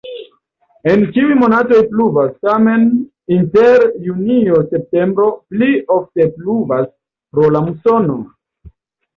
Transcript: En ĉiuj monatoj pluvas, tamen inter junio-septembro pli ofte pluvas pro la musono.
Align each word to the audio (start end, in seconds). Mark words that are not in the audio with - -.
En 0.91 1.01
ĉiuj 1.17 1.35
monatoj 1.41 1.81
pluvas, 1.91 2.31
tamen 2.47 2.87
inter 3.35 3.85
junio-septembro 4.07 5.29
pli 5.53 5.69
ofte 5.99 6.29
pluvas 6.41 6.91
pro 7.37 7.53
la 7.59 7.63
musono. 7.69 8.19